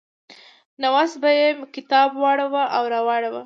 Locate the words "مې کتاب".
1.57-2.09